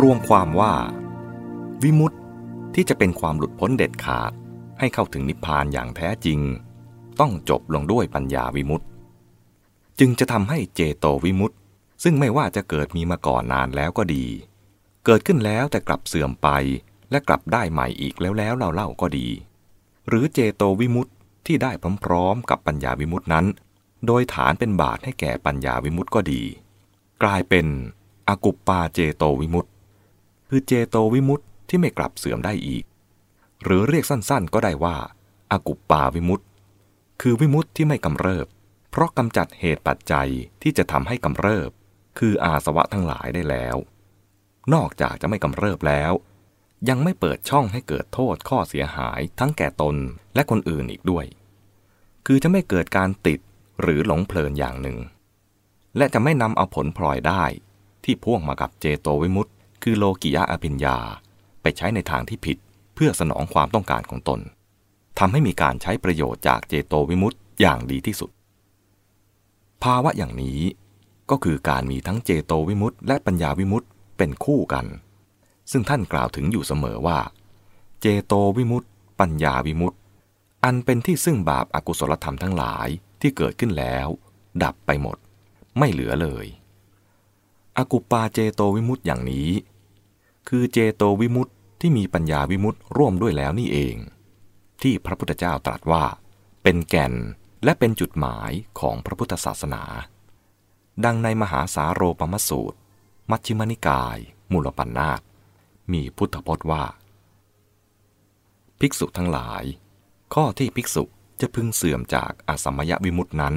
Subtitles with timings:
[0.00, 0.72] รวมความว่า
[1.82, 2.16] วิมุตติ
[2.74, 4.32] ที่จะเป็นความหลุดพ้นเด็ดขาด
[4.78, 6.40] ให้เข้าถึงนิพพานอย่างแท้จริง
[7.20, 8.86] ต้องจบลงด้วยปัญญาวิมุตติ
[9.98, 11.56] จึงจะทำให้เจโตวิมุตติ
[12.02, 14.26] ซึ่งไม่ว่าจะเกิดมีมาก่อนนานแล้วก็ดี
[15.04, 16.48] เกิดขึ้นแล้วแต่กลับเสื่อมไป
[17.10, 19.28] และกลับได้ใหม่อีกแล้วแล้วเล่าๆก็ดี
[20.08, 21.12] หรือเจโตวิมุตติ
[21.46, 21.72] ที่ได้
[22.04, 23.46] พร้อมๆ กับปัญญาวิมุตตินั้น
[24.06, 26.42] โดยฐานเป็นบาตให้แก่ปัญญาวิมุตติก็ดี
[27.22, 27.66] กลายเป็น
[28.28, 29.70] อกุปปาเจโตวิมุตติ
[30.48, 32.84] คือเจโตวิมุตติที่ไม่กลับเสื่อมได้อีก
[33.64, 34.96] หรือเรียกสั้นๆ ก็ได้ว่า
[35.52, 36.44] อากุปปาวิมุตติ
[37.20, 38.46] คือวิมุตติที่ไม่กำเริบ
[38.90, 40.28] เพราะกำจัดเหตุปัจจัย
[40.62, 41.70] ที่จะทำให้กำเริบ
[42.18, 43.76] คืออาสวะทั้งหลายได้แล้ว
[44.74, 46.12] นอกจากจะไม่กำเริบแล้ว
[46.88, 49.96] ยังไม่เปิดช่องให้เกิดโทษข้อเสียหายทั้งแก่ตน
[50.34, 51.24] และคนอื่นอีกด้วย
[52.26, 53.40] คือจะไม่เกิดการติด
[53.80, 54.98] หรือหลงเพลินอย่างหนึ่ง
[55.96, 57.44] และจะไม่นำเอาผลพลอยได้
[58.04, 59.52] ที่พ่วงมากับเจโตวิมุตติ
[59.84, 60.96] คือโลกิยะอภิญญา
[61.62, 62.58] ไปใช้ในทางที่ผิด
[62.94, 64.40] เพื่อสนองความต้องการของตน
[65.18, 68.30] ทำให้มีการใช้ประโยชน์จากเจโตวิมุตต์อย่างดีที่สุด
[69.82, 70.60] ภาวะอย่างนี้
[71.30, 74.86] ก็คือการมีทั้งเจโตวิมุตต์และปัญญาวิมุตต์เป็นคู่กัน
[75.70, 77.18] ซึ่งท่านกล่าวถึงอยู่เสมอว่า
[78.00, 79.98] เจโตวิมุตต์ปัญญาวิมุตต์
[80.64, 82.88] อันเป็นที่ซึ่งบาปอากุศลธรรมทั้งหลาย
[83.20, 84.08] ที่เกิดขึ้นแล้ว
[84.62, 85.16] ดับไปหมด
[85.78, 86.46] ไม่เหลือเลย
[87.76, 89.48] อกุปปาเจโตวิมุตต์อย่างนี้
[90.48, 93.96] คือเจโตวิมุตติที่มีปัญญาวิมุตติร่วมด้วยแล้วนี่เอง
[94.82, 96.04] ที่พระพุทธเจ้าตรัสว่า
[96.62, 97.14] เป็นแก่น
[97.64, 99.82] และเป็นจุดหมายของพระพุทธศาสนา
[101.04, 102.78] ดังในมหาสาโรปมสูตร
[103.30, 104.18] มัชฌิมนิกาย
[104.52, 105.20] มูลปัญนาต
[105.92, 106.84] มีพุทธพจน์ว่า
[108.80, 109.64] ภิกษุทั้งหลาย
[110.34, 111.04] ข้อที่ภิกษุ
[111.40, 113.54] จะพึงเสื่อมจากอสมยวิมุตินั้น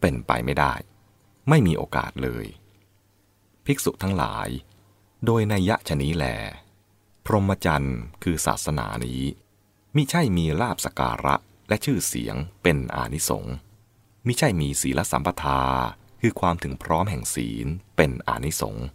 [0.00, 0.74] เป็นไปไม่ได้
[1.48, 2.46] ไม่มีโอกาสเลย
[3.66, 4.48] ภิกษุทั้งหลาย
[5.26, 6.24] โดยในยะชนี้แล
[7.26, 9.22] พรหมจรรย์คือศาสนานี้
[9.96, 11.34] มิใช่มีลาบสการะ
[11.68, 13.54] และชื่อเสียงเป็นอานิสงส์
[14.26, 15.60] มิใช่มีศีลสัมปทา
[16.20, 18.86] คือความถึงพร้อมแห่งศีลเป็นอานิสงส์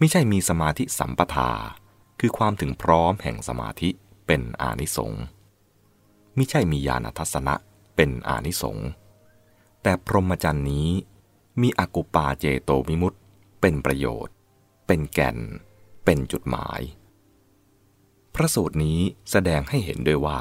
[0.00, 1.50] มิใช่มีสมาธิสัมปทา
[2.20, 3.90] คือความถึงพร้อมแห่งสมาธิ
[4.26, 5.22] เป็นอานิสงส์
[6.36, 7.54] มิใช่มีญาณทัศนะ
[7.96, 8.86] เป็นอานิสงส์
[9.82, 10.88] แต่พรหมจรรย์นี้
[11.60, 13.14] มีอกุปาเจโตวิมุต
[13.60, 14.33] เป็นประโยชน์
[14.86, 15.38] เป็นแก่น
[16.04, 16.80] เป็นจุดหมาย
[18.34, 18.98] พระสูตรนี้
[19.30, 20.40] แสดงให้เห็นด้วยว่า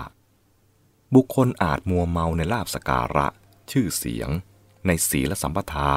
[1.15, 3.27] บุคคลอาจมัวเมาในลาบสการะ
[3.71, 4.29] ชื่อเสียง
[4.87, 5.93] ในศีลสัมปทา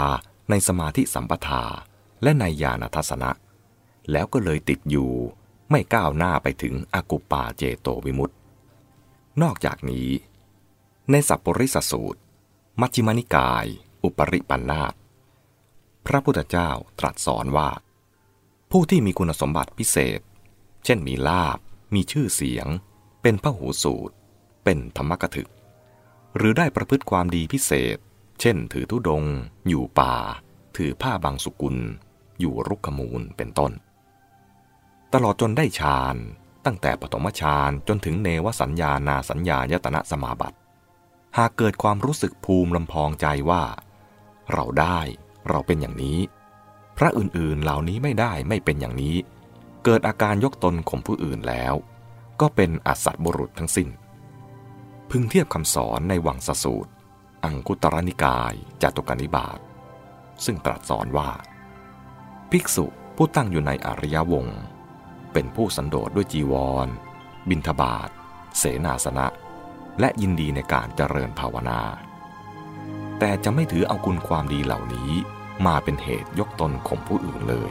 [0.50, 1.64] ในสมาธิสัมปทา
[2.22, 3.30] และในญาณทัศนะ
[4.12, 5.12] แล้วก็เลยติดอยู่
[5.70, 8.36] ไม่ก้าวหน้าไปถึงอกุปปาเจโตวิมุตติ
[9.42, 10.08] นอกจากนี้
[11.10, 12.20] ในสัพปริสสูตร
[12.80, 13.66] มัชฌิมานิกาย
[14.04, 14.94] อุปริปันธาต
[16.06, 17.68] พระพุทธเจ้าตรัสสอนว่า
[18.78, 20.20] ผู้ที่มีคุณสมบัติพิเศษ
[20.84, 21.58] เช่นมีลาบ
[21.94, 22.66] มีชื่อเสียง
[23.22, 24.14] เป็นพระหูสูตร
[24.64, 25.50] เป็นธรรมกถึก
[26.36, 27.96] หรือได้ประพฤติความดีพิเศษ
[28.40, 29.24] เช่น ถือธุดง
[29.68, 30.14] อยู่ป่า
[30.76, 31.76] ถือผ้าบางสุกุล
[32.40, 33.72] อยู่รุกขมูล เป็นต้น
[35.12, 36.16] ตลอดจนได้ฌาน
[36.64, 40.58] ตั้งแต่ปฐมฌานจนถึงเนวสัญญานาสัญญายตนะสมาบัติ
[41.38, 43.62] หากเกิดความรู้สึกภูมิลำพองใจว่า
[44.52, 44.98] เราได้
[45.48, 46.18] เราเป็นอย่างนี้
[46.96, 49.16] พระอื่นๆเหล่านี้ไม่ได้ไม่เป็นอย่างนี้
[49.84, 51.74] เกิดอาการยกตนข่มผู้อื่นแล้ว
[52.40, 53.88] ก็เป็นอสัตบุรุษทั้งสิ้น
[55.10, 56.90] พึงเทียบคำสอนในวังสสูตร
[57.44, 59.58] อังคุตรนิกายจตุกนิบาต
[60.44, 61.30] ซึ่งตรัสสอนว่า
[62.50, 62.86] ภิกษุ
[63.16, 64.46] ผู้ตั้งอยู่ในอริยวง
[65.32, 66.54] เป็นผู้สันโดษด้วยจีว
[66.86, 66.88] ร
[67.48, 68.08] บินทบาท
[68.58, 69.26] เสนาสนะ
[70.00, 71.80] และยินดีในการเจริญภาวนา
[73.18, 75.10] แต่จะไม่ถือเอาคุณความดีเหล่านี้
[75.64, 77.70] มาเป็นเหตุยกตนข่มผู้อื่นเลย